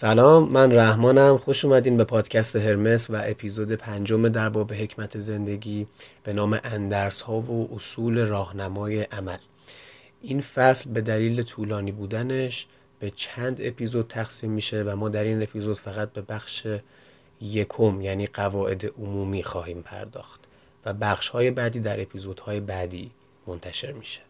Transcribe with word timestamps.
سلام 0.00 0.48
من 0.48 0.72
رحمانم. 0.72 1.38
خوش 1.38 1.64
اومدین 1.64 1.96
به 1.96 2.04
پادکست 2.04 2.56
هرمس 2.56 3.10
و 3.10 3.22
اپیزود 3.24 3.72
پنجم 3.72 4.28
در 4.28 4.48
باب 4.48 4.72
حکمت 4.72 5.18
زندگی 5.18 5.86
به 6.24 6.32
نام 6.32 6.60
اندرس 6.64 7.20
ها 7.20 7.40
و 7.40 7.74
اصول 7.74 8.26
راهنمای 8.26 9.02
عمل. 9.02 9.38
این 10.22 10.40
فصل 10.40 10.90
به 10.90 11.00
دلیل 11.00 11.42
طولانی 11.42 11.92
بودنش 11.92 12.66
به 13.00 13.10
چند 13.10 13.60
اپیزود 13.62 14.06
تقسیم 14.08 14.50
میشه 14.50 14.82
و 14.82 14.96
ما 14.96 15.08
در 15.08 15.24
این 15.24 15.42
اپیزود 15.42 15.76
فقط 15.76 16.12
به 16.12 16.22
بخش 16.22 16.66
یکم 17.40 18.00
یعنی 18.00 18.26
قواعد 18.26 18.86
عمومی 18.98 19.42
خواهیم 19.42 19.82
پرداخت 19.82 20.40
و 20.86 20.92
بخش 20.92 21.28
های 21.28 21.50
بعدی 21.50 21.80
در 21.80 22.00
اپیزودهای 22.00 22.60
بعدی 22.60 23.10
منتشر 23.46 23.92
میشه. 23.92 24.20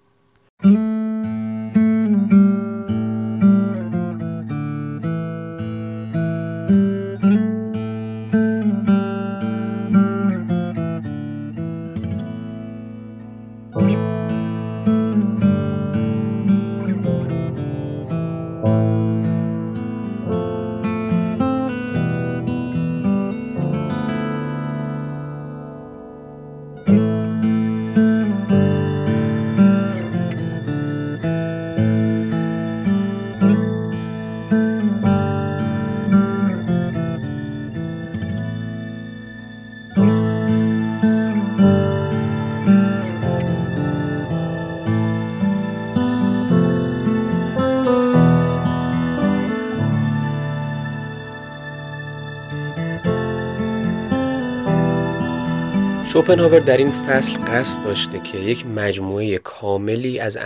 شوپنهاور 56.12 56.58
در 56.58 56.76
این 56.76 56.90
فصل 56.90 57.38
قصد 57.38 57.84
داشته 57.84 58.20
که 58.20 58.38
یک 58.38 58.66
مجموعه 58.66 59.38
کاملی 59.38 60.18
از 60.18 60.36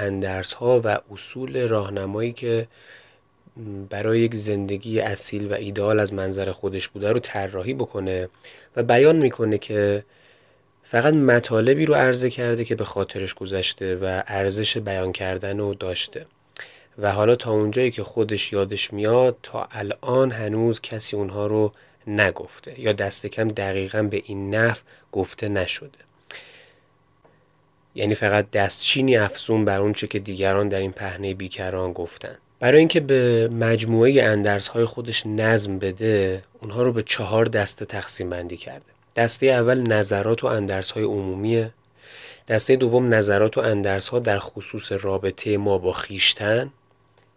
ها 0.57 0.81
و 0.85 0.99
اصول 1.13 1.69
راهنمایی 1.69 2.33
که 2.33 2.67
برای 3.91 4.21
یک 4.21 4.35
زندگی 4.35 5.01
اصیل 5.01 5.53
و 5.53 5.55
ایدال 5.55 6.01
از 6.01 6.13
منظر 6.13 6.53
خودش 6.53 6.89
بوده 6.89 7.13
رو 7.13 7.21
طراحی 7.21 7.75
بکنه 7.75 8.29
و 8.77 8.83
بیان 8.83 9.17
می‌کنه 9.17 9.59
که 9.59 10.05
فقط 10.83 11.15
مطالبی 11.15 11.87
رو 11.87 11.95
عرضه 11.95 12.31
کرده 12.31 12.65
که 12.65 12.75
به 12.75 12.85
خاطرش 12.85 13.35
گذشته 13.35 13.97
و 13.97 14.23
ارزش 14.27 14.79
بیان 14.79 15.13
کردن 15.13 15.59
رو 15.59 15.75
داشته. 15.75 16.27
و 16.99 17.13
حالا 17.13 17.37
تا 17.37 17.51
اونجایی 17.51 17.91
که 17.91 18.03
خودش 18.03 18.53
یادش 18.53 18.93
میاد 18.93 19.37
تا 19.43 19.69
الان 19.71 20.31
هنوز 20.31 20.81
کسی 20.81 21.17
اونها 21.17 21.47
رو 21.47 21.73
نگفته 22.07 22.81
یا 22.81 22.93
دست 22.93 23.27
کم 23.27 23.49
دقیقا 23.49 24.03
به 24.03 24.23
این 24.25 24.55
نف 24.55 24.83
گفته 25.13 25.49
نشده. 25.49 25.99
یعنی 27.95 28.15
فقط 28.15 28.51
دستچینی 28.51 29.17
افزون 29.17 29.65
بر 29.65 29.81
اونچه 29.81 30.07
که 30.07 30.19
دیگران 30.19 30.69
در 30.69 30.81
این 30.81 30.93
پهنه 30.93 31.35
بیکران 31.35 31.93
گفتن. 31.93 32.37
برای 32.61 32.79
اینکه 32.79 33.01
به 33.01 33.49
مجموعه 33.49 34.23
اندرس 34.23 34.69
های 34.69 34.85
خودش 34.85 35.27
نظم 35.27 35.79
بده 35.79 36.43
اونها 36.61 36.83
رو 36.83 36.93
به 36.93 37.03
چهار 37.03 37.47
دسته 37.47 37.85
تقسیم 37.85 38.31
بندی 38.31 38.57
کرده. 38.57 38.87
دسته 39.17 39.47
اول 39.47 39.81
نظرات 39.81 40.45
و 40.45 40.47
اندرس 40.47 40.91
های 40.91 41.05
عمومیه 41.05 41.71
دسته 42.49 42.77
دوم 42.77 43.15
نظرات 43.15 43.59
و 43.59 43.61
اندرس 43.61 44.09
ها 44.09 44.19
در 44.19 44.39
خصوص 44.39 44.93
رابطه 44.93 45.57
ما 45.57 45.79
با 45.79 45.93
خیشتن. 45.93 46.71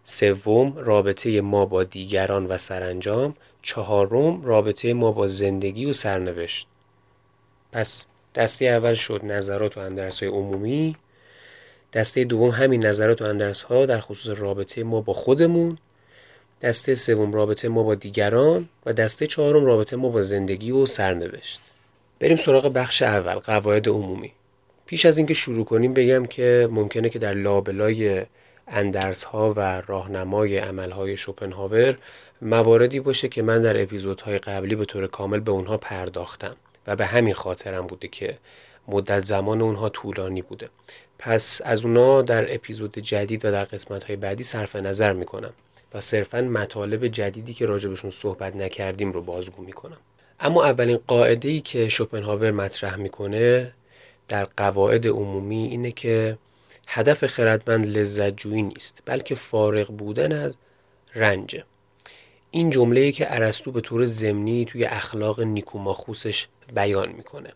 سوم 0.10 0.74
رابطه 0.78 1.42
ما 1.42 1.66
با 1.66 1.84
دیگران 1.84 2.46
و 2.46 2.58
سرانجام. 2.58 3.34
چهارم 3.62 4.44
رابطه 4.44 4.94
ما 4.94 5.12
با 5.12 5.28
زندگی 5.28 5.86
و 5.86 5.94
سرنوشت. 5.94 6.68
پس 7.72 8.06
دسته 8.36 8.66
اول 8.66 8.94
شد 8.94 9.22
نظرات 9.24 9.78
و 9.78 9.80
اندرس 9.80 10.24
های 10.24 10.32
عمومی. 10.32 10.96
دسته 11.94 12.24
دوم 12.24 12.50
همین 12.50 12.86
نظرات 12.86 13.22
و 13.22 13.26
اندرس 13.26 13.62
ها 13.62 13.86
در 13.86 14.00
خصوص 14.00 14.40
رابطه 14.40 14.84
ما 14.84 15.02
با 15.02 15.14
خودمون. 15.14 15.78
دسته 16.62 16.96
سوم 16.96 17.34
رابطه 17.34 17.68
ما 17.68 17.84
با 17.84 17.96
دیگران. 17.96 18.70
و 18.86 18.94
دسته 18.94 19.28
چهارم 19.28 19.66
رابطه 19.66 19.96
ما 19.96 20.10
با 20.10 20.22
زندگی 20.22 20.72
و 20.72 20.86
سرنوشت. 20.86 21.62
بریم 22.20 22.38
سراغ 22.38 22.68
بخش 22.68 23.02
اول 23.02 23.36
قواعد 23.36 23.88
عمومی. 23.88 24.32
پیش 24.86 25.06
از 25.06 25.18
اینکه 25.18 25.34
شروع 25.34 25.66
کنیم 25.66 25.94
بگم 25.94 26.26
که 26.26 26.68
ممکنه 26.72 27.10
که 27.10 27.20
در 27.20 27.34
لابلای 27.34 28.26
اندرس 28.68 29.24
ها 29.24 29.54
و 29.54 29.82
راهنمای 29.82 30.58
عمل 30.58 30.92
های 30.92 31.18
شوپنهاور 31.18 31.98
مواردی 32.42 33.00
باشه 33.00 33.28
که 33.28 33.42
من 33.42 33.62
در 33.62 33.82
اپیزودهای 33.82 34.38
قبلی 34.38 34.76
به 34.76 34.86
طور 34.86 35.08
کامل 35.08 35.40
به 35.40 35.52
اونها 35.52 35.78
پرداختم 35.78 36.56
و 36.88 36.96
به 36.96 37.06
همین 37.06 37.34
خاطرم 37.34 37.88
بوده 37.88 38.08
که 38.08 38.38
مدت 38.88 39.26
زمان 39.26 39.62
اونها 39.62 39.90
طولانی 39.90 40.42
بوده. 40.42 40.70
پس 41.20 41.62
از 41.66 41.86
اونا 41.86 42.22
در 42.22 42.56
اپیزود 42.56 43.00
جدید 43.00 43.46
و 43.46 43.52
در 43.52 43.64
قسمت 43.64 44.04
های 44.04 44.16
بعدی 44.16 44.44
صرف 44.44 44.76
نظر 44.76 45.14
می‌کنم 45.14 45.54
و 45.94 46.02
صرفا 46.02 46.42
مطالب 46.42 47.08
جدیدی 47.08 47.54
که 47.54 47.66
راجبشون 47.66 48.10
صحبت 48.10 48.56
نکردیم 48.56 49.12
رو 49.12 49.22
بازگو 49.22 49.64
می‌کنم. 49.64 49.98
اما 50.40 50.66
اولین 50.66 51.00
قاعده 51.08 51.50
ای 51.50 51.62
که 51.62 51.90
شوپنهاور 51.90 52.52
مطرح 52.52 52.96
می‌کنه 52.96 53.74
در 54.28 54.48
قواعد 54.58 55.08
عمومی 55.08 55.68
اینه 55.68 55.92
که 55.92 56.38
هدف 56.88 57.26
خردمند 57.26 57.86
لذت 57.86 58.38
جویی 58.38 58.62
نیست 58.62 59.02
بلکه 59.06 59.36
فارغ 59.36 59.88
بودن 59.88 60.32
از 60.32 60.58
رنج. 61.16 61.64
این 62.52 62.70
جمله 62.70 63.12
که 63.12 63.36
ارسطو 63.36 63.72
به 63.72 63.82
طور 63.82 64.06
ضمنی 64.06 64.66
توی 64.66 64.86
اخلاق 64.86 65.42
نیکوماخوسش 65.42 66.48
بیان 66.76 67.10
می‌کنه 67.12 67.50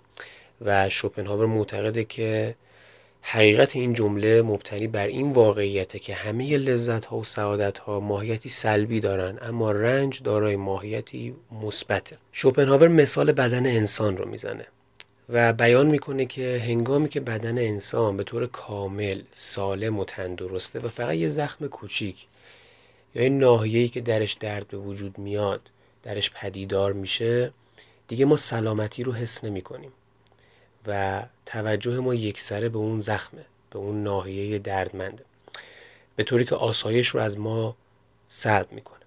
و 0.61 0.89
شوپنهاور 0.89 1.45
معتقده 1.45 2.03
که 2.03 2.55
حقیقت 3.21 3.75
این 3.75 3.93
جمله 3.93 4.41
مبتنی 4.41 4.87
بر 4.87 5.07
این 5.07 5.31
واقعیته 5.31 5.99
که 5.99 6.13
همه 6.13 6.57
لذت 6.57 7.05
ها 7.05 7.17
و 7.17 7.23
سعادت 7.23 7.77
ها 7.77 7.99
ماهیتی 7.99 8.49
سلبی 8.49 8.99
دارن 8.99 9.37
اما 9.41 9.71
رنج 9.71 10.23
دارای 10.23 10.55
ماهیتی 10.55 11.35
مثبته. 11.63 12.17
شوپنهاور 12.31 12.87
مثال 12.87 13.31
بدن 13.31 13.65
انسان 13.65 14.17
رو 14.17 14.29
می‌زنه. 14.29 14.65
و 15.31 15.53
بیان 15.53 15.87
می‌کنه 15.87 16.25
که 16.25 16.61
هنگامی 16.65 17.09
که 17.09 17.19
بدن 17.19 17.57
انسان 17.57 18.17
به 18.17 18.23
طور 18.23 18.47
کامل 18.47 19.21
سالم 19.33 19.99
و 19.99 20.05
تندرسته 20.05 20.79
و 20.79 20.87
فقط 20.87 21.15
یه 21.15 21.29
زخم 21.29 21.67
کوچیک 21.67 22.27
یا 23.15 23.23
این 23.23 23.39
ناحیه‌ای 23.39 23.87
که 23.87 24.01
درش 24.01 24.33
درد 24.33 24.67
به 24.67 24.77
وجود 24.77 25.17
میاد 25.17 25.61
درش 26.03 26.31
پدیدار 26.31 26.93
میشه 26.93 27.51
دیگه 28.07 28.25
ما 28.25 28.37
سلامتی 28.37 29.03
رو 29.03 29.13
حس 29.13 29.43
نمی 29.43 29.61
کنیم 29.61 29.91
و 30.87 31.23
توجه 31.45 31.99
ما 31.99 32.13
یکسره 32.13 32.69
به 32.69 32.77
اون 32.77 33.01
زخمه 33.01 33.45
به 33.69 33.79
اون 33.79 34.03
ناحیه 34.03 34.59
دردمنده. 34.59 35.25
به 36.15 36.23
طوری 36.23 36.45
که 36.45 36.55
آسایش 36.55 37.07
رو 37.07 37.19
از 37.19 37.39
ما 37.39 37.75
سلب 38.27 38.71
می‌کنه. 38.71 39.00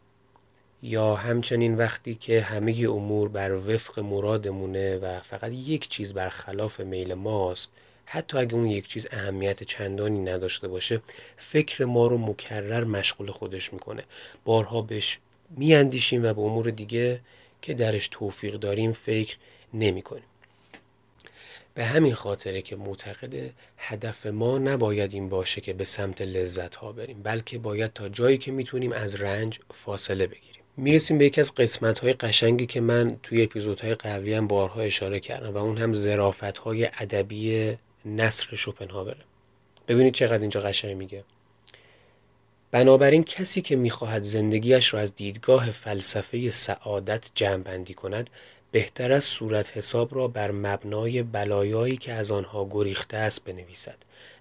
یا 0.86 1.14
همچنین 1.14 1.76
وقتی 1.76 2.14
که 2.14 2.40
همه 2.40 2.74
امور 2.88 3.28
بر 3.28 3.52
وفق 3.52 4.00
مرادمونه 4.00 4.96
و 4.96 5.20
فقط 5.20 5.52
یک 5.52 5.88
چیز 5.88 6.14
بر 6.14 6.28
خلاف 6.28 6.80
میل 6.80 7.14
ماست 7.14 7.70
حتی 8.06 8.38
اگه 8.38 8.54
اون 8.54 8.66
یک 8.66 8.88
چیز 8.88 9.06
اهمیت 9.10 9.62
چندانی 9.62 10.18
نداشته 10.18 10.68
باشه 10.68 11.00
فکر 11.36 11.84
ما 11.84 12.06
رو 12.06 12.18
مکرر 12.18 12.84
مشغول 12.84 13.30
خودش 13.30 13.72
می‌کنه 13.72 14.04
بارها 14.44 14.82
بهش 14.82 15.18
میاندیشیم 15.50 16.24
و 16.24 16.34
به 16.34 16.40
امور 16.40 16.70
دیگه 16.70 17.20
که 17.62 17.74
درش 17.74 18.08
توفیق 18.10 18.54
داریم 18.54 18.92
فکر 18.92 19.36
نمی 19.74 20.02
کنیم. 20.02 20.24
به 21.74 21.84
همین 21.84 22.14
خاطره 22.14 22.62
که 22.62 22.76
معتقد 22.76 23.50
هدف 23.78 24.26
ما 24.26 24.58
نباید 24.58 25.14
این 25.14 25.28
باشه 25.28 25.60
که 25.60 25.72
به 25.72 25.84
سمت 25.84 26.22
لذت 26.22 26.74
ها 26.74 26.92
بریم 26.92 27.22
بلکه 27.22 27.58
باید 27.58 27.92
تا 27.92 28.08
جایی 28.08 28.38
که 28.38 28.52
می‌تونیم 28.52 28.92
از 28.92 29.14
رنج 29.14 29.58
فاصله 29.74 30.26
بگیریم 30.26 30.53
می‌رسیم 30.76 31.18
به 31.18 31.24
یکی 31.24 31.40
از 31.40 31.54
قسمت 31.54 31.98
های 31.98 32.12
قشنگی 32.12 32.66
که 32.66 32.80
من 32.80 33.16
توی 33.22 33.42
اپیزودهای 33.42 33.94
قبلی 33.94 34.34
هم 34.34 34.46
بارها 34.46 34.80
اشاره 34.80 35.20
کردم 35.20 35.54
و 35.54 35.56
اون 35.56 35.78
هم 35.78 35.92
زرافت 35.92 36.58
های 36.58 36.88
ادبی 36.98 37.76
نصر 38.04 38.56
شوپنهاوره. 38.56 39.24
ببینید 39.88 40.14
چقدر 40.14 40.40
اینجا 40.40 40.60
قشنگ 40.60 40.96
میگه. 40.96 41.24
بنابراین 42.70 43.24
کسی 43.24 43.62
که 43.62 43.76
می‌خواهد 43.76 44.22
زندگیش 44.22 44.94
را 44.94 45.00
از 45.00 45.14
دیدگاه 45.14 45.70
فلسفه 45.70 46.50
سعادت 46.50 47.30
جمع 47.34 47.62
بندی 47.62 47.94
کند 47.94 48.30
بهتر 48.72 49.12
از 49.12 49.24
صورت 49.24 49.76
حساب 49.76 50.14
را 50.14 50.28
بر 50.28 50.50
مبنای 50.50 51.22
بلایایی 51.22 51.96
که 51.96 52.12
از 52.12 52.30
آنها 52.30 52.68
گریخته 52.70 53.16
است 53.16 53.44
بنویسد 53.44 53.96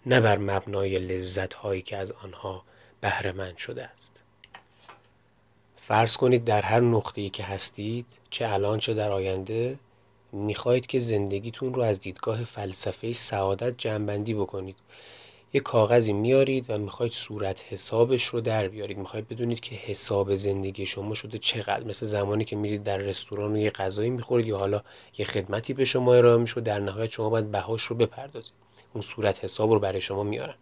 نه 0.05 0.21
بر 0.21 0.37
مبنای 0.37 0.99
لذت 0.99 1.53
هایی 1.53 1.81
که 1.81 1.97
از 1.97 2.11
آنها 2.11 2.63
بهره 3.01 3.57
شده 3.57 3.83
است. 3.83 4.12
فرض 5.87 6.17
کنید 6.17 6.43
در 6.43 6.61
هر 6.61 6.79
نقطه‌ای 6.79 7.29
که 7.29 7.43
هستید 7.43 8.05
چه 8.29 8.47
الان 8.49 8.79
چه 8.79 8.93
در 8.93 9.11
آینده 9.11 9.79
می‌خواهید 10.31 10.85
که 10.85 10.99
زندگیتون 10.99 11.73
رو 11.73 11.81
از 11.81 11.99
دیدگاه 11.99 12.43
فلسفه 12.43 13.13
سعادت 13.13 13.77
جنبندی 13.77 14.33
بکنید. 14.33 14.75
یه 15.53 15.61
کاغذی 15.61 16.13
میارید 16.13 16.65
و 16.69 16.77
می‌خواید 16.77 17.11
صورت 17.11 17.63
حسابش 17.69 18.25
رو 18.25 18.41
در 18.41 18.67
بیارید. 18.67 18.97
می‌خواید 18.97 19.27
بدونید 19.27 19.59
که 19.59 19.75
حساب 19.75 20.35
زندگی 20.35 20.85
شما 20.85 21.13
شده 21.13 21.37
چقدر. 21.37 21.83
مثل 21.83 22.05
زمانی 22.05 22.45
که 22.45 22.55
میرید 22.55 22.83
در 22.83 22.97
رستوران 22.97 23.53
و 23.53 23.57
یه 23.57 23.69
غذایی 23.69 24.09
می‌خورید 24.09 24.47
یا 24.47 24.57
حالا 24.57 24.83
یه 25.17 25.25
خدمتی 25.25 25.73
به 25.73 25.85
شما 25.85 26.15
ارائه 26.15 26.37
میشه 26.37 26.61
در 26.61 26.79
نهایت 26.79 27.11
شما 27.11 27.29
باید 27.29 27.51
بهاش 27.51 27.81
رو 27.83 27.95
بپردازید. 27.95 28.53
اون 28.93 29.01
صورت 29.01 29.43
حساب 29.43 29.71
رو 29.71 29.79
برای 29.79 30.01
شما 30.01 30.23
میارن. 30.23 30.55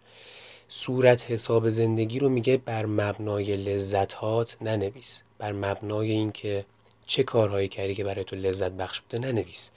صورت 0.73 1.31
حساب 1.31 1.69
زندگی 1.69 2.19
رو 2.19 2.29
میگه 2.29 2.57
بر 2.57 2.85
مبنای 2.85 3.57
لذتات 3.57 4.57
ننویس. 4.61 5.21
بر 5.37 5.51
مبنای 5.51 6.11
اینکه 6.11 6.65
چه 7.05 7.23
کارهایی 7.23 7.67
کردی 7.67 7.95
که 7.95 8.03
برای 8.03 8.23
تو 8.23 8.35
لذت 8.35 8.71
بخش 8.71 9.01
بوده 9.01 9.19
ننویس. 9.19 9.69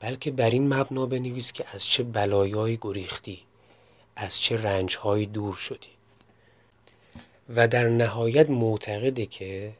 بلکه 0.00 0.30
بر 0.30 0.50
این 0.50 0.74
مبنا 0.74 1.06
بنویس 1.06 1.52
که 1.52 1.64
از 1.74 1.84
چه 1.84 2.02
بلایایی 2.02 2.78
گریختی 2.80 3.38
از 4.16 4.40
چه 4.40 4.62
رنجهایی 4.62 5.26
دور 5.26 5.54
شدی. 5.54 5.88
و 7.48 7.68
در 7.68 7.88
نهایت 7.88 8.50
معتقده 8.50 9.26
که 9.26 9.72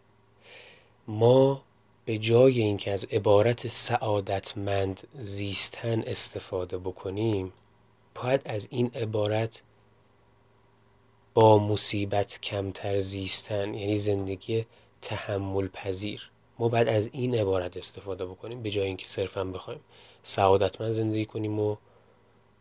ما 1.09 1.62
به 2.05 2.19
جای 2.19 2.61
اینکه 2.61 2.93
از 2.93 3.05
عبارت 3.05 3.69
سعادتمند 3.69 5.09
زیستن 5.21 6.03
استفاده 6.07 6.79
بکنیم 6.79 7.53
باید 8.15 8.41
از 8.45 8.69
این 8.71 8.91
عبارت 8.95 9.62
با 11.35 11.59
مصیبت 11.59 12.38
کمتر 12.43 12.99
زیستن 12.99 13.75
یعنی 13.75 13.99
زندگی 13.99 14.67
تحمل 15.03 15.69
پذیر 15.69 16.31
ما 16.59 16.69
باید 16.69 16.88
از 16.88 17.11
این 17.12 17.35
عبارت 17.35 17.77
استفاده 17.77 18.27
بکنیم 18.27 18.62
به 18.62 18.71
جای 18.71 18.87
اینکه 18.87 19.06
صرفا 19.06 19.44
بخوایم 19.44 19.81
سعادتمند 20.23 20.93
زندگی 20.93 21.25
کنیم 21.25 21.61
و 21.61 21.77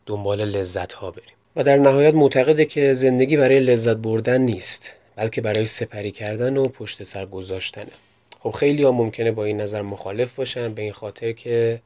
دنبال 0.06 0.46
لذت 0.46 0.94
ها 0.94 1.12
بریم. 1.12 1.36
و 1.56 1.64
در 1.64 1.78
نهایت 1.78 2.14
معتقده 2.14 2.66
که 2.66 2.94
زندگی 2.94 3.38
برای 3.38 3.60
لذت 3.60 3.98
بردن 3.98 4.42
نیست 4.42 4.94
بلکه 5.16 5.42
برای 5.42 5.68
سپری 5.68 6.12
کردن 6.12 6.58
و 6.58 6.68
پشت 6.68 7.04
سر 7.04 7.26
گذاشتنه. 7.26 7.92
خب 8.40 8.52
خیلی 8.52 8.84
ها 8.84 8.92
ممکنه 8.92 9.32
با 9.32 9.46
این 9.46 9.62
نظر 9.62 9.82
مخالف 9.82 10.36
باشن 10.36 10.74
به 10.74 10.82
این 10.82 10.92
خاطر 10.92 11.32
که 11.32 11.82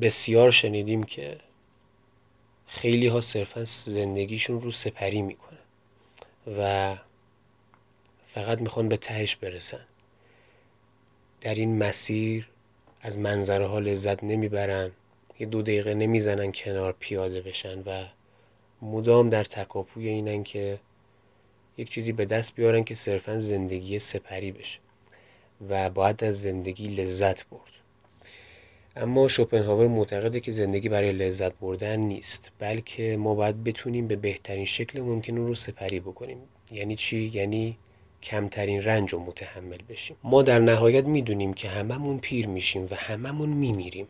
بسیار 0.00 0.50
شنیدیم 0.50 1.02
که 1.02 1.36
خیلی 2.72 3.06
ها 3.06 3.20
صرفا 3.20 3.64
زندگیشون 3.64 4.60
رو 4.60 4.70
سپری 4.70 5.22
می‌کنن 5.22 5.58
و 6.58 6.96
فقط 8.26 8.60
می‌خوان 8.60 8.88
به 8.88 8.96
تهش 8.96 9.36
برسن. 9.36 9.86
در 11.40 11.54
این 11.54 11.78
مسیر 11.78 12.48
از 13.00 13.18
منظره 13.18 13.66
ها 13.66 13.78
لذت 13.78 14.24
نمی‌برن 14.24 14.92
یه 15.38 15.46
دو 15.46 15.62
دقیقه 15.62 15.94
نمی‌زنن 15.94 16.52
کنار 16.52 16.94
پیاده 16.98 17.40
بشن 17.40 17.82
و 17.82 18.04
مدام 18.82 19.30
در 19.30 19.44
تکاپوی 19.44 20.08
اینن 20.08 20.44
که 20.44 20.78
یک 21.78 21.90
چیزی 21.90 22.12
به 22.12 22.24
دست 22.24 22.54
بیارن 22.54 22.84
که 22.84 22.94
صرفا 22.94 23.38
زندگی 23.38 23.98
سپری 23.98 24.52
بشه 24.52 24.78
و 25.68 25.90
باید 25.90 26.24
از 26.24 26.42
زندگی 26.42 26.88
لذت 26.88 27.46
برد. 27.48 27.72
اما 28.96 29.28
شوپنهاور 29.28 29.86
معتقده 29.86 30.40
که 30.40 30.50
زندگی 30.50 30.88
برای 30.88 31.12
لذت 31.12 31.52
بردن 31.54 31.96
نیست 31.96 32.50
بلکه 32.58 33.16
ما 33.16 33.34
باید 33.34 33.64
بتونیم 33.64 34.08
به 34.08 34.16
بهترین 34.16 34.64
شکل 34.64 35.00
ممکن 35.00 35.36
رو 35.36 35.54
سپری 35.54 36.00
بکنیم. 36.00 36.38
یعنی 36.72 36.96
چی؟ 36.96 37.30
یعنی 37.34 37.78
کمترین 38.22 38.82
رنج 38.82 39.10
رو 39.10 39.18
متحمل 39.18 39.78
بشیم. 39.88 40.16
ما 40.24 40.42
در 40.42 40.58
نهایت 40.58 41.04
می‌دونیم 41.04 41.54
که 41.54 41.68
هممون 41.68 42.18
پیر 42.18 42.48
میشیم 42.48 42.88
و 42.90 42.94
هممون 42.94 43.48
میمیریم. 43.48 44.06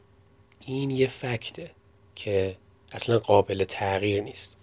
این 0.66 0.90
یه 0.90 1.06
فکته 1.06 1.70
که 2.16 2.56
اصلا 2.92 3.18
قابل 3.18 3.64
تغییر 3.64 4.22
نیست. 4.22 4.56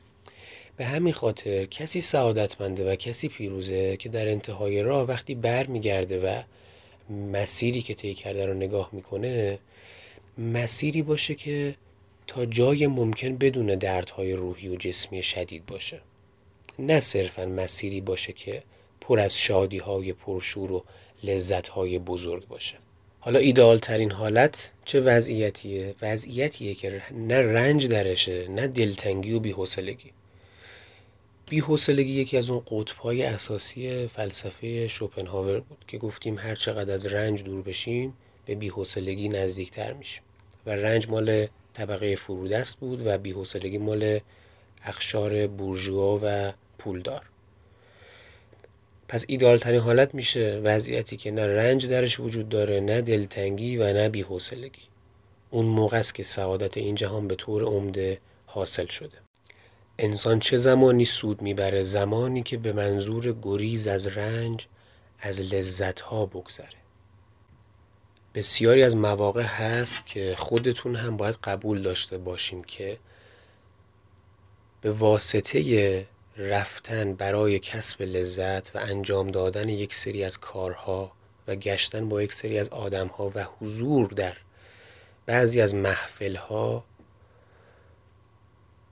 به 0.78 0.86
همین 0.86 1.14
خاطر 1.14 1.66
کسی 1.66 2.02
سعادتمنده 2.02 2.92
و 2.92 2.96
کسی 2.96 3.28
پیروزه 3.28 3.98
که 3.98 4.10
در 4.10 4.30
انتهای 4.30 4.82
راه 4.82 5.08
وقتی 5.08 5.36
بر 5.36 5.68
میگرده 5.68 6.20
و 6.20 6.42
مسیری 7.14 7.82
که 7.82 7.94
طی 7.94 8.14
کرده 8.14 8.46
رو 8.46 8.54
نگاه 8.54 8.90
می‌کنه 8.92 9.60
مسیری 10.40 11.02
باشه 11.02 11.36
که 11.36 11.76
تا 12.28 12.46
جای 12.46 12.88
ممکن 12.88 13.38
بدون 13.38 13.66
دردهای 13.66 14.34
روحی 14.34 14.70
و 14.70 14.76
جسمی 14.76 15.24
شدید 15.24 15.66
باشه. 15.66 16.02
نه 16.80 17.00
صرفا 17.00 17.46
مسیری 17.46 18.02
باشه 18.02 18.34
که 18.34 18.64
پر 19.02 19.20
از 19.20 19.38
شادی 19.38 19.78
های 19.78 20.14
پرشور 20.14 20.72
و 20.72 20.84
لذت 21.24 21.68
های 21.68 22.00
بزرگ 22.00 22.48
باشه. 22.48 22.76
حالا 23.20 23.40
ایدئال 23.40 23.78
ترین 23.78 24.12
حالت 24.12 24.72
چه 24.86 25.02
وضعیتیه؟ 25.02 25.96
وضعیتیه 26.02 26.74
که 26.74 27.02
نه 27.12 27.42
رنج 27.42 27.88
درشه 27.88 28.48
نه 28.48 28.68
دلتنگی 28.68 29.34
و 29.34 29.40
بیحسلگی 29.40 30.12
بیحسلگی 31.50 32.12
یکی 32.12 32.38
از 32.38 32.50
اون 32.50 32.64
قطبهای 32.68 33.24
اساسی 33.24 34.08
فلسفه 34.08 34.88
شوپنهاور 34.88 35.60
بود 35.60 35.86
که 35.88 35.98
گفتیم 35.98 36.38
هر 36.38 36.56
چقدر 36.56 36.94
از 36.94 37.06
رنج 37.06 37.44
دور 37.44 37.62
بشیم 37.62 38.14
به 38.46 38.56
بیحسلگی 38.56 39.30
نزدیکتر 39.30 39.94
میشیم. 39.94 40.24
و 40.70 40.72
رنج 40.72 41.10
مال 41.10 41.48
طبقه 41.74 42.16
فرودست 42.16 42.80
بود 42.80 43.08
و 43.08 43.18
بیحسلگی 43.18 43.78
مال 43.78 44.20
اخشار 44.84 45.48
بورژوا 45.48 46.20
و 46.24 46.54
پولدار. 46.78 47.26
پس 49.08 49.26
ایدال 49.28 49.58
ترین 49.58 49.80
حالت 49.80 50.16
میشه 50.16 50.62
وضعیتی 50.64 51.18
که 51.18 51.32
نه 51.32 51.46
رنج 51.46 51.88
درش 51.88 52.20
وجود 52.20 52.50
داره 52.50 52.80
نه 52.80 53.02
دلتنگی 53.02 53.78
و 53.78 53.94
نه 53.94 54.10
بیحوصلگی. 54.10 54.82
اون 55.50 55.66
موقع 55.66 55.98
است 55.98 56.16
که 56.16 56.24
سعادت 56.24 56.78
این 56.78 56.96
جهان 56.96 57.28
به 57.28 57.36
طور 57.36 57.64
عمده 57.64 58.20
حاصل 58.46 58.88
شده. 58.88 59.18
انسان 60.00 60.40
چه 60.40 60.58
زمانی 60.58 61.06
سود 61.06 61.42
می‌بره؟ 61.42 61.84
زمانی 61.84 62.44
که 62.44 62.58
به 62.58 62.74
منظور 62.74 63.38
گریز 63.42 63.88
از 63.88 64.08
رنج 64.08 64.68
از 65.20 65.42
لذت 65.42 66.00
ها 66.00 66.26
بگذره. 66.26 66.79
بسیاری 68.34 68.84
از 68.84 68.96
مواقع 68.96 69.44
هست 69.44 70.06
که 70.06 70.36
خودتون 70.38 70.96
هم 70.96 71.18
باید 71.18 71.36
قبول 71.44 71.82
داشته 71.82 72.18
باشیم 72.18 72.64
که 72.64 72.98
به 74.82 74.92
واسطه 74.92 76.08
رفتن 76.38 77.14
برای 77.14 77.60
کسب 77.60 78.02
لذت 78.02 78.76
و 78.76 78.80
انجام 78.80 79.28
دادن 79.28 79.70
یک 79.70 79.96
سری 79.96 80.24
از 80.24 80.38
کارها 80.38 81.12
و 81.48 81.56
گشتن 81.56 82.10
با 82.10 82.22
یک 82.22 82.34
سری 82.34 82.60
از 82.60 82.70
آدمها 82.70 83.32
و 83.36 83.46
حضور 83.60 84.08
در 84.08 84.38
بعضی 85.26 85.62
از 85.62 85.76
محفلها 85.76 86.84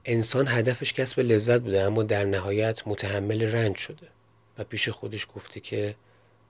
انسان 0.06 0.48
هدفش 0.48 0.94
کسب 0.94 1.20
لذت 1.20 1.62
بوده 1.62 1.82
اما 1.82 2.04
در 2.04 2.26
نهایت 2.26 2.88
متحمل 2.88 3.42
رنج 3.44 3.78
شده 3.78 4.08
و 4.58 4.64
پیش 4.64 4.90
خودش 4.90 5.28
گفته 5.36 5.60
که 5.60 5.96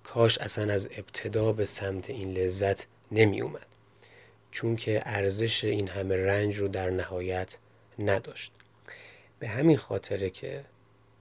کاش 0.07 0.37
اصلا 0.37 0.73
از 0.73 0.89
ابتدا 0.91 1.51
به 1.51 1.65
سمت 1.65 2.09
این 2.09 2.33
لذت 2.33 2.87
نمی 3.11 3.41
اومد 3.41 3.65
چون 4.51 4.75
که 4.75 5.01
ارزش 5.05 5.63
این 5.63 5.87
همه 5.87 6.15
رنج 6.15 6.57
رو 6.57 6.67
در 6.67 6.89
نهایت 6.89 7.57
نداشت. 7.99 8.51
به 9.39 9.47
همین 9.47 9.77
خاطره 9.77 10.29
که 10.29 10.65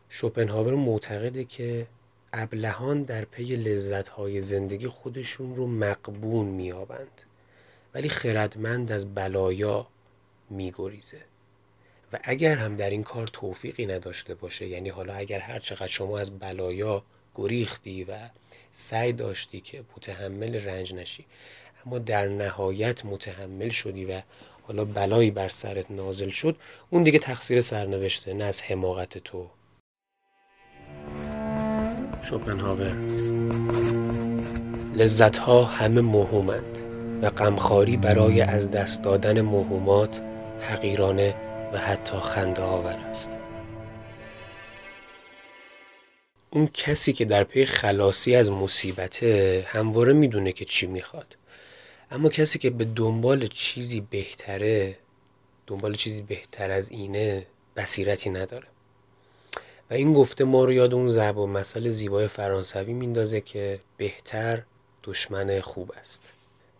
شوپنهاور 0.08 0.74
معتقده 0.74 1.44
که 1.44 1.86
ابلهان 2.32 3.02
در 3.02 3.24
پی 3.24 3.56
لذتهای 3.56 4.40
زندگی 4.40 4.88
خودشون 4.88 5.56
رو 5.56 5.66
مقبون 5.66 6.46
میابند 6.46 7.22
ولی 7.94 8.08
خردمند 8.08 8.92
از 8.92 9.14
بلایا 9.14 9.86
میگریزه. 10.50 11.20
و 12.12 12.18
اگر 12.22 12.56
هم 12.56 12.76
در 12.76 12.90
این 12.90 13.02
کار 13.02 13.26
توفیقی 13.26 13.86
نداشته 13.86 14.34
باشه 14.34 14.66
یعنی 14.66 14.88
حالا 14.88 15.14
اگر 15.14 15.38
هر 15.38 15.58
چقدر 15.58 15.88
شما 15.88 16.18
از 16.18 16.38
بلایا 16.38 17.04
گریختی 17.36 18.04
و 18.04 18.12
سعی 18.72 19.12
داشتی 19.12 19.60
که 19.60 19.84
متحمل 19.96 20.54
رنج 20.54 20.94
نشی. 20.94 21.24
اما 21.86 21.98
در 21.98 22.26
نهایت 22.26 23.04
متحمل 23.04 23.68
شدی 23.68 24.04
و 24.04 24.22
حالا 24.62 24.84
بلایی 24.84 25.30
بر 25.30 25.48
سرت 25.48 25.90
نازل 25.90 26.30
شد. 26.30 26.56
اون 26.90 27.02
دیگه 27.02 27.18
تقصیر 27.18 27.60
سرنوشته 27.60 28.34
نه 28.34 28.44
از 28.44 28.62
حماقت 28.62 29.18
تو. 29.18 29.50
شوپنهاور 32.22 32.96
لذت 34.94 35.36
ها 35.38 35.64
همه 35.64 36.00
موهومند 36.00 36.78
و 37.22 37.30
غمخواری 37.30 37.96
برای 37.96 38.40
از 38.40 38.70
دست 38.70 39.02
دادن 39.02 39.40
موهومات 39.40 40.22
حقیرانه 40.60 41.34
و 41.72 41.78
حتی 41.78 42.16
خنده 42.16 42.62
آور 42.62 42.96
است. 43.10 43.30
اون 46.50 46.66
کسی 46.74 47.12
که 47.12 47.24
در 47.24 47.44
پی 47.44 47.64
خلاصی 47.64 48.34
از 48.34 48.50
مصیبته 48.50 49.64
همواره 49.68 50.12
می‌دونه 50.12 50.52
که 50.52 50.64
چی 50.64 50.86
می‌خواد. 50.86 51.36
اما 52.10 52.28
کسی 52.28 52.58
که 52.58 52.70
به 52.70 52.84
دنبال 52.84 53.46
چیزی 53.46 54.00
بهتره 54.00 54.98
دنبال 55.66 55.94
چیزی 55.94 56.22
بهتر 56.22 56.70
از 56.70 56.90
اینه 56.90 57.46
بصیرتی 57.76 58.30
نداره. 58.30 58.66
و 59.90 59.94
این 59.94 60.12
گفته 60.12 60.44
ما 60.44 60.64
رو 60.64 60.72
یاد 60.72 60.94
اون 60.94 61.10
ضرب 61.10 61.38
و 61.38 61.46
مسئله 61.46 61.90
زیبای 61.90 62.28
فرانسوی 62.28 62.92
میندازه 62.92 63.40
که 63.40 63.80
بهتر 63.96 64.62
دشمن 65.04 65.60
خوب 65.60 65.92
است. 65.98 66.22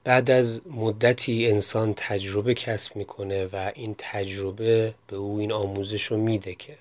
بعد 0.05 0.31
از 0.31 0.61
مدتی 0.67 1.47
انسان 1.47 1.95
تجربه 1.97 2.55
کسب 2.55 2.97
می‌کنه 2.97 3.47
و 3.47 3.73
این 3.75 3.95
تجربه 3.99 4.95
به 5.07 5.17
او 5.17 5.39
این 5.39 5.53
آموزش 5.53 6.05
رو 6.05 6.17
میده 6.17 6.55
که 6.55 6.79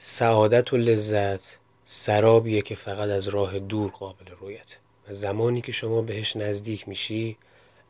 سعادت 0.00 0.72
و 0.72 0.76
لذت 0.76 1.40
سرابیه 1.84 2.62
که 2.62 2.74
فقط 2.74 3.08
از 3.08 3.28
راه 3.28 3.58
دور 3.58 3.90
قابل 3.90 4.26
رویت. 4.40 4.76
و 5.08 5.12
زمانی 5.12 5.60
که 5.60 5.72
شما 5.72 6.02
بهش 6.02 6.36
نزدیک 6.36 6.88
میشی 6.88 7.36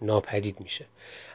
ناپدید 0.03 0.61
میشه. 0.61 0.85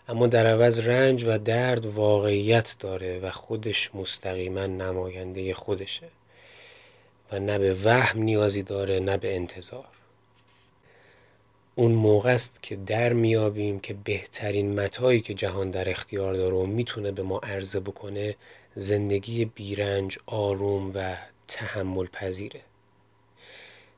اما 0.07 0.27
در 0.27 0.45
عوض 0.45 0.79
رنج 0.79 1.23
و 1.23 1.37
درد 1.37 1.85
واقعیت 1.85 2.75
داره 2.79 3.19
و 3.19 3.31
خودش 3.31 3.95
مستقیما 3.95 4.65
نماینده 4.65 5.53
خودشه. 5.53 6.07
و 7.31 7.39
نه 7.39 7.59
به 7.59 7.73
وهم 7.83 8.23
نیازی 8.23 8.63
داره 8.63 8.99
نه 8.99 9.17
به 9.17 9.35
انتظار. 9.35 9.85
اون 11.75 11.91
موقع 11.91 12.33
است 12.33 12.59
که 12.61 12.75
در 12.75 13.13
میابیم 13.13 13.79
که 13.79 13.93
بهترین 13.93 14.79
متایی 14.79 15.21
که 15.21 15.33
جهان 15.33 15.71
در 15.71 15.89
اختیار 15.89 16.33
داره 16.33 16.55
و 16.55 16.65
می‌تونه 16.65 17.11
به 17.11 17.23
ما 17.23 17.39
عرضه 17.43 17.79
بکنه 17.79 18.35
زندگی 18.75 19.45
بیرنج 19.45 20.17
آروم 20.25 20.91
و 20.95 21.15
تحمل 21.47 22.07
پذیره 22.07 22.61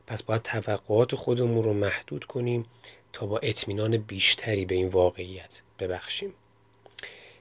پس 0.08 0.24
باید 0.24 0.41
توقعات 0.41 1.15
خودمون 1.15 1.63
رو 1.63 1.74
محدود 1.74 2.25
کنیم 2.25 2.65
تا 3.13 3.25
با 3.25 3.38
اطمینان 3.38 3.98
بیشتری 3.98 4.65
به 4.65 4.75
این 4.75 4.88
واقعیت 4.88 5.62
ببخشیم. 5.79 6.34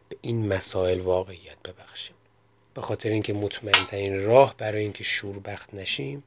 به 0.09 0.17
این 0.21 0.47
مسائل 0.47 1.01
واقعیت 1.01 1.57
ببخشیم. 1.65 2.17
به 2.75 2.83
خاطر 2.83 3.09
اینکه 3.09 3.33
مطمئن 3.33 4.25
راه 4.25 4.55
برای 4.59 4.83
اینکه 4.83 5.05
شوربخت 5.05 5.75
نشیم 5.75 6.23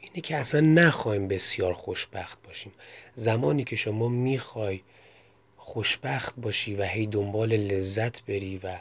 اینه 0.00 0.20
که 0.20 0.36
اصلا 0.36 0.60
نخوایم 0.60 1.28
بسیار 1.28 1.72
خوشبخت 1.72 2.38
باشیم. 2.42 2.72
زمانی 3.14 3.64
که 3.64 3.76
شما 3.76 4.08
می‌خوای 4.08 4.80
خوشبخت 5.56 6.34
باشی 6.36 6.74
و 6.74 6.82
هی 6.82 7.06
دنبال 7.06 7.56
لذت 7.56 8.22
بری 8.22 8.60
و 8.62 8.78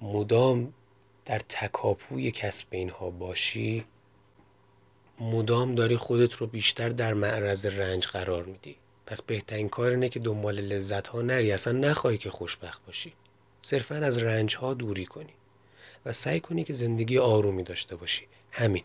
مدام 0.00 0.72
در 1.28 1.38
تکاپوی 1.38 2.30
کسب 2.30 2.66
اینها 2.70 3.10
باشی 3.10 3.84
مدام 5.20 5.74
داری 5.74 5.96
خودت 5.96 6.32
رو 6.32 6.46
بیشتر 6.46 6.88
در 6.88 7.14
معرض 7.14 7.66
رنج 7.66 8.06
قرار 8.06 8.44
میدی. 8.44 8.76
پس 9.06 9.22
بهترین 9.22 9.68
کار 9.68 9.90
اینه 9.90 10.08
که 10.08 10.20
دنبال 10.20 10.60
لذت 10.60 11.08
ها 11.08 11.22
نری 11.22 11.52
اصلا 11.52 11.72
نخواهی 11.72 12.18
که 12.18 12.30
خوشبخت 12.30 12.86
باشی. 12.86 13.12
صرفا 13.60 13.94
از 13.94 14.18
رنج 14.18 14.56
ها 14.56 14.74
دوری 14.74 15.06
کنی 15.06 15.34
و 16.06 16.12
سعی 16.12 16.40
کنی 16.40 16.64
که 16.64 16.72
زندگی 16.72 17.18
آرومی 17.18 17.62
داشته 17.62 17.96
باشی. 17.96 18.26
همین. 18.50 18.84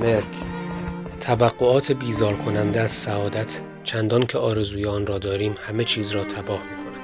مرگ 0.00 0.45
توقعات 1.38 1.92
بیزار 1.92 2.34
کننده 2.36 2.80
از 2.80 2.92
سعادت 2.92 3.60
چندان 3.84 4.26
که 4.26 4.38
آرزوی 4.38 4.86
آن 4.86 5.06
را 5.06 5.18
داریم 5.18 5.54
همه 5.66 5.84
چیز 5.84 6.10
را 6.10 6.24
تباه 6.24 6.62
می 6.62 6.84
کند 6.84 7.00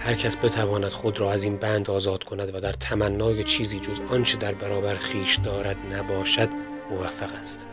هر 0.00 0.14
کس 0.14 0.36
بتواند 0.36 0.92
خود 0.92 1.20
را 1.20 1.32
از 1.32 1.44
این 1.44 1.56
بند 1.56 1.90
آزاد 1.90 2.24
کند 2.24 2.54
و 2.54 2.60
در 2.60 2.72
تمنای 2.72 3.44
چیزی 3.44 3.80
جز 3.80 4.00
آنچه 4.10 4.38
در 4.38 4.54
برابر 4.54 4.96
خیش 4.96 5.36
دارد 5.44 5.76
نباشد 5.92 6.48
موفق 6.90 7.32
است. 7.40 7.66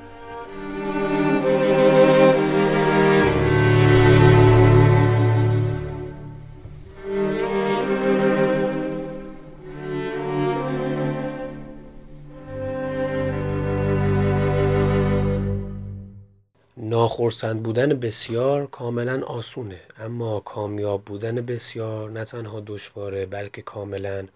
ناخرسند 17.06 17.64
بودن 17.64 17.90
بسیار 17.90 18.68
کاملا 18.68 19.24
آسونه 19.26 19.82
اما 19.98 20.40
کامیاب 20.40 21.06
بودن 21.06 21.36
بسیار 21.36 22.12
نه 22.12 22.26
تنها 22.26 22.60
دشواره 22.60 23.26
بلکه 23.26 23.62
کاملا 23.62 24.28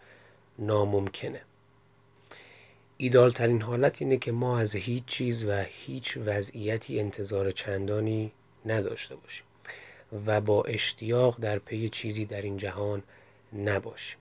ناممکنه. 0.59 1.41
ایدال 2.97 3.31
ترین 3.31 3.61
حالت 3.61 4.01
اینه 4.01 4.17
که 4.17 4.31
ما 4.31 4.59
از 4.59 4.75
هیچ 4.75 5.05
چیز 5.05 5.45
و 5.45 5.63
هیچ 5.69 6.17
وضعیتی 6.25 6.99
انتظار 6.99 7.51
چندانی 7.51 8.31
نداشته 8.65 9.15
باشیم 9.15 9.45
و 10.25 10.41
با 10.41 10.63
اشتیاق 10.63 11.37
در 11.41 11.59
پی 11.59 11.89
چیزی 11.89 12.25
در 12.25 12.41
این 12.41 12.57
جهان 12.57 13.03
نباشیم. 13.53 14.17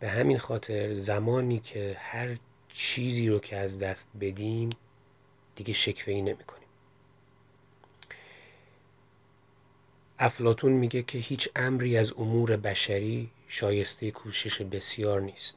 به 0.00 0.08
همین 0.08 0.38
خاطر 0.38 0.94
زمانی 0.94 1.58
که 1.58 1.96
هر 1.98 2.36
چیزی 2.72 3.28
رو 3.28 3.38
که 3.38 3.56
از 3.56 3.78
دست 3.78 4.08
بدیم 4.20 4.70
دیگه 5.56 5.72
شکوهی 5.72 6.22
نمی 6.22 6.44
کنیم 6.44 6.59
افلاتون 10.22 10.72
میگه 10.72 11.02
که 11.02 11.18
هیچ 11.18 11.48
امری 11.56 11.96
از 11.96 12.12
امور 12.12 12.56
بشری 12.56 13.30
شایسته 13.48 14.10
کوشش 14.10 14.62
بسیار 14.62 15.20
نیست. 15.20 15.54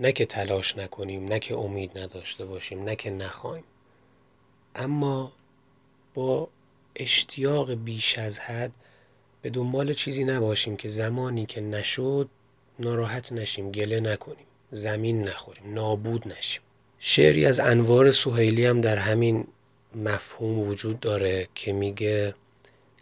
نه 0.00 0.12
که 0.12 0.26
تلاش 0.26 0.76
نکنیم 0.76 1.28
نه 1.28 1.38
که 1.38 1.54
امید 1.54 1.98
نداشته 1.98 2.44
باشیم 2.44 2.84
نه 2.84 2.96
که 2.96 3.10
نخواهیم 3.10 3.64
اما 4.74 5.32
با 6.14 6.48
اشتیاق 6.96 7.74
بیش 7.74 8.18
از 8.18 8.38
حد 8.38 8.72
به 9.42 9.50
دنبال 9.50 9.94
چیزی 9.94 10.24
نباشیم 10.24 10.76
که 10.76 10.88
زمانی 10.88 11.46
که 11.46 11.60
نشد 11.60 12.28
ناراحت 12.78 13.32
نشیم 13.32 13.72
گله 13.72 14.00
نکنیم 14.00 14.46
زمین 14.70 15.28
نخوریم 15.28 15.74
نابود 15.74 16.28
نشیم. 16.28 16.62
شعری 16.98 17.44
از 17.44 17.60
انوار 17.60 18.12
سوهیلی 18.12 18.66
هم 18.66 18.80
در 18.80 18.98
همین 18.98 19.46
مفهوم 19.94 20.58
وجود 20.58 21.00
داره 21.00 21.48
که 21.54 21.72
میگه 21.72 22.34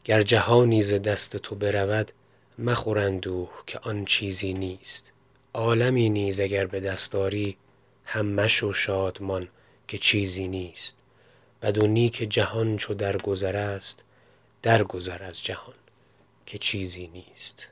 گر 0.04 0.22
جهانی 0.22 0.82
ز 0.82 0.92
دست 0.92 1.36
تو 1.36 1.54
برود 1.54 2.12
مخور 2.58 2.98
اندوه 2.98 3.50
که 3.66 3.78
آن 3.78 4.04
چیزی 4.04 4.52
نیست. 4.52 5.12
عالمی 5.54 6.10
نیز 6.10 6.40
اگر 6.40 6.66
به 6.66 6.80
دست 6.80 7.12
داری 7.12 7.56
هم 8.04 8.26
مشو 8.26 8.72
شادمان 8.72 9.48
که 9.88 9.98
چیزی 9.98 10.48
نیست. 10.48 10.94
بد 11.62 11.78
و 11.78 11.86
نیک 11.86 12.16
جهان 12.30 12.76
چو 12.76 12.94
درگذر 12.94 13.56
است 13.56 14.04
درگذر 14.62 15.22
از 15.22 15.44
جهان 15.44 15.74
که 16.46 16.58
چیزی 16.58 17.10
نیست. 17.14 17.68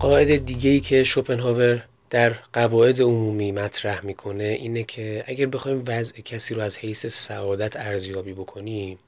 قاعده 0.00 0.36
دیگه 0.36 0.70
ای 0.70 0.80
که 0.80 1.04
شوپنهاور 1.04 1.84
در 2.10 2.30
قواعد 2.52 3.00
عمومی 3.00 3.52
مطرح 3.52 4.04
می‌کنه 4.04 4.44
اینه 4.44 4.82
که 4.82 5.24
اگر 5.26 5.46
بخوایم 5.46 5.84
وضع 5.86 6.20
کسی 6.20 6.54
رو 6.54 6.62
از 6.62 6.78
حیث 6.78 7.06
سعادت 7.06 7.76
ارزیابی 7.76 8.32
بکنیم 8.32 8.98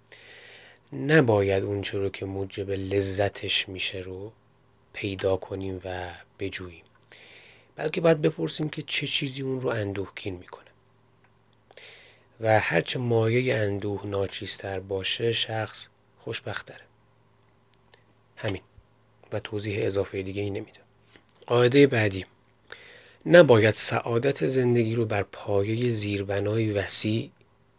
نباید 0.93 1.65
اونچه 1.65 1.99
رو 1.99 2.09
که 2.09 2.27
موجب 2.27 2.71
لذتش 2.71 3.69
میشه 3.69 3.99
رو 3.99 4.33
پیدا 4.93 5.37
کنیم 5.37 5.81
و 5.85 6.11
بجوییم. 6.39 6.83
بلکه 7.77 8.01
باید 8.01 8.23
بپرسیم 8.23 8.69
که 8.69 8.83
چه 8.83 9.07
چیزی 9.07 9.43
اون 9.43 9.61
رو 9.61 9.69
اندوهگین 9.69 10.35
می‌کنه. 10.35 10.71
و 12.41 12.61
هرچه 12.61 12.99
مایه 12.99 13.55
اندوه 13.55 14.07
ناچیزتر 14.07 14.81
باشه 14.81 15.33
شخص 15.33 15.87
خوشبختره. 16.19 16.85
همین. 18.37 18.63
و 19.33 19.41
توضیح 19.41 19.87
اضافه 19.87 20.23
دیگه 20.23 20.43
ای 20.43 20.51
نمیده. 20.51 20.81
قاعده 21.47 21.87
بعدی. 21.87 22.25
نباید 23.27 23.75
سعادت 23.75 24.47
زندگی 24.47 24.95
رو 24.95 25.07
بر 25.07 25.23
پایه 25.23 25.89
زیربنای 25.89 26.73
وسیع 26.73 27.31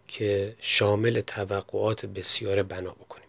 که 0.08 0.56
شامل 0.60 1.22
توقعات 1.22 2.06
بسیار 2.06 2.64
بنا 2.64 2.92
بکنیم. 2.92 3.28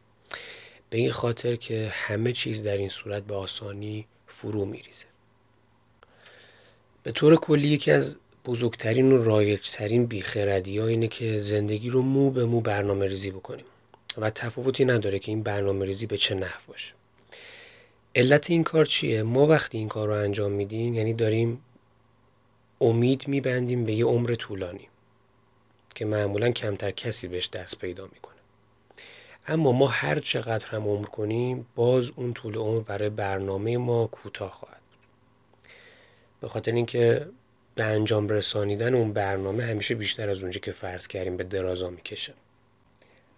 به 0.91 0.99
این 0.99 1.13
خاطر 1.13 1.57
که 1.57 1.89
همه 1.93 2.33
چیز 2.33 2.63
در 2.63 2.77
این 2.77 2.89
صورت 2.89 3.23
به 3.23 3.35
آسانی 3.35 4.07
فرو 4.27 4.65
میریزه. 4.65 5.05
به 7.03 7.13
طور 7.13 7.37
کلی 7.37 7.69
یکی 7.69 7.91
از 7.91 8.17
بزرگترین 8.45 9.13
و 9.13 9.25
رایجترین 9.25 10.07
بیخردی 10.07 10.79
ها 10.79 10.87
اینه 10.87 11.09
که 11.09 11.39
زندگی 11.39 11.91
رو 11.91 12.03
مو 12.03 12.31
به 12.31 12.45
مو 12.45 12.61
برنامه 12.61 13.07
ریزی 13.07 13.31
بکنیم 13.31 13.65
و 14.19 14.31
تفاوتی 14.31 14.85
نداره 14.85 15.19
که 15.19 15.33
این 15.33 15.43
برنامه 15.43 15.87
ریزی 15.87 16.07
به 16.07 16.17
چه 16.17 16.35
نحو 16.35 16.61
باشه. 16.67 16.93
علت 18.15 18.51
این 18.51 18.65
کار 18.65 18.85
چیه؟ 18.85 19.23
ما 19.23 19.47
وقتی 19.47 19.79
این 19.79 19.89
کار 19.89 20.09
رو 20.09 20.15
انجام 20.15 20.53
میدیم 20.53 20.95
یعنی 20.95 21.15
داریم 21.15 21.63
امید 22.85 23.29
میبندیم 23.29 23.85
به 23.85 23.93
یه 23.93 24.05
عمر 24.05 24.35
طولانی 24.35 24.89
که 25.95 26.05
معمولا 26.05 26.51
کمتر 26.51 26.91
کسی 26.91 27.29
بهش 27.29 27.49
دست 27.49 27.79
پیدا 27.79 28.05
می‌کنه. 28.05 28.35
اما 29.47 29.73
ما 29.73 29.87
هر 29.87 30.21
چقدر 30.21 30.67
هم 30.67 30.89
عمر 30.89 31.07
کنیم 31.07 31.67
باز 31.75 32.11
اون 32.17 32.33
طول 32.35 32.57
عمر 32.57 32.81
برای 32.81 33.09
برنامه 33.09 33.77
ما 33.79 34.07
کوتاه 34.07 34.53
خواهد 34.53 34.81
به 36.41 36.49
خاطر 36.49 36.73
اینکه 36.73 37.27
به 37.75 37.85
انجام 37.85 38.29
رسانیدن 38.29 38.95
اون 38.95 39.13
برنامه 39.13 39.65
همیشه 39.65 39.95
بیشتر 39.95 40.31
از 40.31 40.43
اونجا 40.43 40.61
که 40.61 40.73
فرض 40.73 41.07
کردیم 41.07 41.37
به 41.37 41.45
درازا 41.45 41.91
می‌کشه. 41.91 42.35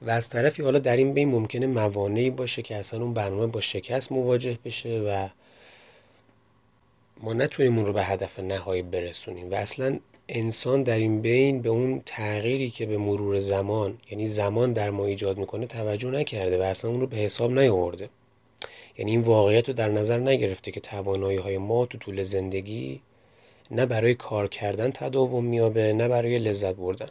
و 0.02 0.10
از 0.10 0.28
طرفی 0.28 0.62
حالا 0.62 0.78
در 0.78 0.96
این 0.96 1.14
بین 1.14 1.28
ممکنه 1.28 1.66
موانعی 1.66 2.30
باشه 2.30 2.62
که 2.62 2.76
اصلا 2.76 3.02
اون 3.02 3.14
برنامه 3.14 3.46
با 3.46 3.60
شکست 3.60 4.12
مواجه 4.12 4.58
بشه 4.64 5.00
و 5.00 5.28
ما 7.20 7.32
نتونیم 7.32 7.76
اون 7.76 7.87
رو 7.87 7.92
به 7.92 8.04
هدف 8.04 8.40
نهایی 8.40 8.82
برسونیم 8.82 9.50
و 9.50 9.54
اصلا 9.54 9.99
انسان 10.28 10.82
در 10.82 10.99
این 10.99 11.20
بین 11.20 11.62
به 11.62 11.68
اون 11.68 12.02
تغییری 12.06 12.70
که 12.70 12.87
به 12.87 12.99
مرور 12.99 13.38
زمان 13.38 13.99
یعنی 14.11 14.26
زمان 14.26 14.73
در 14.73 14.90
ما 14.90 15.06
ایجاد 15.06 15.38
می‌کنه 15.38 15.66
توجه 15.66 16.11
نکرده 16.11 16.58
و 16.58 16.62
اصلا 16.62 16.90
اون 16.90 17.00
رو 17.00 17.06
به 17.06 17.16
حساب 17.16 17.58
نیاورده. 17.58 18.08
یعنی 18.99 19.11
این 19.11 19.20
واقعیت 19.20 19.68
رو 19.68 19.75
در 19.75 19.88
نظر 19.88 20.18
نگرفته 20.18 20.70
که 20.70 20.80
توانایی 20.80 21.38
های 21.38 21.58
ما 21.58 21.87
تو 21.87 21.99
طول 21.99 22.23
زندگی 22.23 23.00
نه 23.70 23.87
برای 23.87 24.14
کار 24.14 24.49
کردن 24.49 24.90
تداوم 24.90 25.44
میابه 25.44 25.92
نه 25.92 26.08
برای 26.08 26.38
لذت 26.38 26.75
بردن. 26.75 27.08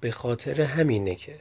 به 0.00 0.10
خاطر 0.10 0.60
همینه 0.62 1.14
که 1.14 1.34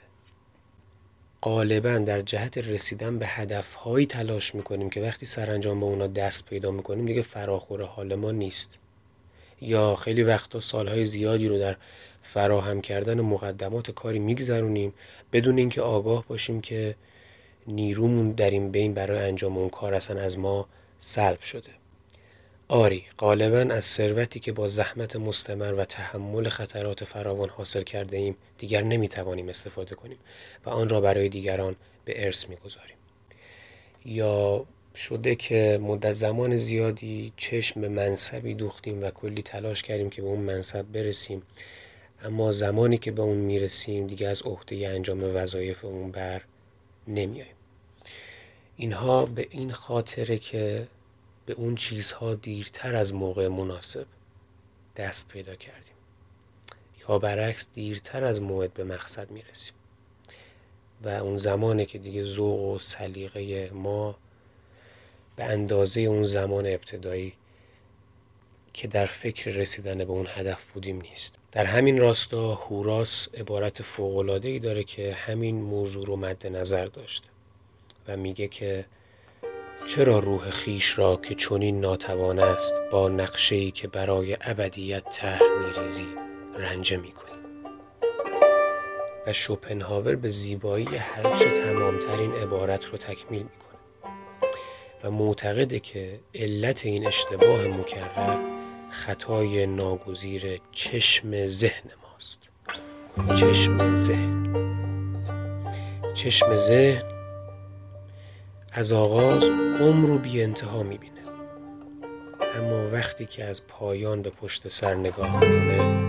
غالبا 1.44 1.98
در 1.98 2.22
جهت 2.22 2.58
رسیدن 2.58 3.20
به 3.20 3.28
هدفهایی 3.28 4.06
تلاش 4.06 4.56
می‌کنیم 4.56 4.90
که 4.90 5.02
وقتی 5.02 5.26
سرانجام 5.26 5.80
به 5.80 5.86
اونا 5.86 6.08
دست 6.08 6.46
پیدا 6.46 6.72
می‌کنیم 6.72 7.06
دیگه 7.06 7.22
فراخور 7.22 7.82
حال 7.82 8.16
ما 8.16 8.32
نیست. 8.32 8.78
یا 9.62 9.96
خیلی 9.96 10.24
وقتا 10.24 10.60
سالهای 10.60 11.06
زیادی 11.06 11.48
رو 11.48 11.60
در 11.60 11.78
فراهم 12.24 12.82
کردن 12.82 13.22
مقدمات 13.22 13.92
کاری 13.92 14.20
میگذرونیم 14.20 14.94
بدون 15.34 15.58
اینکه 15.58 15.82
آگاه 15.82 16.26
باشیم 16.28 16.62
که 16.62 16.96
نیرومون 17.68 18.32
در 18.32 18.50
این 18.50 18.72
بین 18.72 18.94
برای 18.94 19.20
انجام 19.20 19.58
اون 19.58 19.70
کار 19.70 19.94
اصلا 19.94 20.22
از 20.22 20.40
ما 20.40 20.68
سلب 21.00 21.42
شده. 21.42 21.70
آری 22.70 23.04
غالبا 23.18 23.74
از 23.74 23.86
ثروتی 23.86 24.40
که 24.40 24.52
با 24.52 24.68
زحمت 24.68 25.16
مستمر 25.16 25.74
و 25.74 25.86
تحمل 25.86 26.50
خطرات 26.50 27.04
فراوان 27.04 27.50
حاصل 27.50 27.84
کرده 27.84 28.18
ایم 28.18 28.36
دیگر 28.58 28.82
نمی‌توانیم 28.82 29.50
استفاده 29.50 29.96
کنیم 29.96 30.18
و 30.66 30.70
آن 30.70 30.90
را 30.90 31.02
برای 31.02 31.30
دیگران 31.30 31.76
به 32.06 32.26
ارث 32.26 32.50
می‌گذاریم. 32.50 32.96
یا 34.06 34.66
شده 34.96 35.36
که 35.36 35.80
مدت 35.82 36.14
زمان 36.14 36.58
زیادی 36.58 37.34
چشم 37.38 37.82
به 37.82 37.90
منصبی 37.90 38.54
دوختیم 38.54 39.04
و 39.04 39.10
کلی 39.10 39.42
تلاش 39.42 39.84
کردیم 39.84 40.10
که 40.10 40.22
به 40.22 40.28
اون 40.28 40.40
منصب 40.40 40.86
برسیم 40.92 41.44
اما 42.24 42.52
زمانی 42.52 42.98
که 42.98 43.12
به 43.12 43.22
اون 43.22 43.38
می‌رسیم 43.38 44.08
دیگه 44.08 44.28
از 44.28 44.42
عهده 44.42 44.88
انجام 44.88 45.36
وظایف 45.36 45.86
اون 45.86 46.12
بر 46.12 46.42
نمیاییم 47.08 47.56
اینها 48.78 49.26
به 49.26 49.48
این 49.50 49.72
خاطره 49.72 50.38
که 50.38 50.88
به 51.48 51.54
اون 51.54 51.76
چیزها 51.76 52.36
دیرتر 52.36 52.96
از 52.96 53.14
موقع 53.14 53.48
مناسب 53.48 54.06
دست 54.96 55.28
پیدا 55.28 55.56
کردیم. 55.56 55.94
یا 57.10 57.20
برعکس 57.20 57.68
دیرتر 57.74 58.24
از 58.24 58.42
موعد 58.42 58.74
به 58.74 58.84
مقصد 58.84 59.32
می‌رسیم. 59.32 59.74
و 61.04 61.10
اون 61.10 61.38
زمانه 61.38 61.86
که 61.86 61.98
دیگه 61.98 62.24
ذوق 62.24 62.60
و 62.60 62.80
سلیقه 62.80 63.70
ما 63.74 64.18
به 65.36 65.44
اندازه 65.44 66.02
اون 66.02 66.24
زمان 66.24 66.66
ابتدایی 66.66 67.34
که 68.74 68.88
در 68.88 69.06
فکر 69.06 69.52
رسیدن 69.52 69.98
به 69.98 70.12
اون 70.12 70.28
هدف 70.30 70.64
بودیم 70.64 71.02
نیست. 71.02 71.36
در 71.52 71.66
همین 71.66 71.98
راستا 71.98 72.56
هوراس 72.56 73.28
عبارت 73.34 74.00
ای 74.44 74.60
داره 74.60 74.84
که 74.84 75.14
همین 75.14 75.62
موضوع 75.62 76.06
رو 76.06 76.16
مد 76.16 76.48
نظر 76.48 76.86
داشته 76.86 77.28
و 78.08 78.18
میگه 78.18 78.48
که 78.48 78.86
چرا 79.88 80.20
روح 80.20 80.50
خیش 80.50 81.00
را 81.00 81.16
که 81.16 81.36
چنین 81.36 81.80
ناتوان 81.80 82.40
است 82.40 82.74
با 82.92 83.10
نقشه 83.10 83.72
که 83.72 83.88
برای 83.88 84.38
ابدیت 84.42 85.10
طرح 85.10 85.42
میریزی 85.60 86.08
رنجه 86.58 86.98
می‌کنی؟ 86.98 87.38
و 89.28 89.34
شوپنهاور 89.34 90.16
به 90.16 90.30
زیبایی 90.30 90.86
هرچه 90.86 91.50
تمامترین 91.50 92.32
عبارت 92.32 92.86
رو 92.86 92.98
تکمیل 92.98 93.44
می‌کنه. 93.44 94.14
و 95.04 95.12
معتقده 95.12 95.80
که 95.80 96.20
علت 96.36 96.86
این 96.86 97.08
اشتباه 97.08 97.68
مکرر 97.68 98.38
خطای 98.90 99.66
ناگزیر 99.66 100.62
چشم 100.72 101.46
ذهن 101.46 101.90
ماست. 102.04 102.40
چشم 103.36 103.96
ذهن. 103.96 104.54
چشم 106.14 106.56
ذهن 106.56 107.17
از 108.72 108.92
آغاز 108.92 109.44
عمر 109.82 110.08
رو 110.08 110.18
بی 110.18 110.44
انتها 110.44 110.84
می‌بینه. 110.84 111.14
اما 112.60 112.90
وقتی 112.92 113.26
که 113.26 113.44
از 113.44 113.68
پایان 113.68 114.22
به 114.22 114.30
پشت 114.30 114.68
سر 114.68 114.96
نگاه 114.96 115.40
می‌کنه 115.40 116.08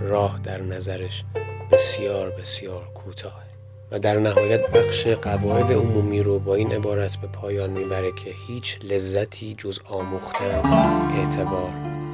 راه 0.00 0.40
در 0.44 0.62
نظرش 0.62 1.24
بسیار 1.72 2.30
بسیار 2.30 2.88
کوتاه 2.94 3.42
و 3.90 3.98
در 3.98 4.18
نهایت 4.18 4.70
بخش 4.70 5.06
قواعد 5.06 5.72
عمومی 5.72 6.22
رو 6.22 6.38
با 6.38 6.54
این 6.54 6.72
عبارت 6.72 7.16
به 7.16 7.26
پایان 7.26 7.70
می‌بره 7.70 8.12
که 8.12 8.30
هیچ 8.46 8.78
لذتی 8.82 9.54
جز 9.58 9.80
آموختن 9.84 10.60
اعتبار 11.12 11.70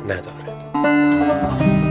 ندارد. 0.09 1.84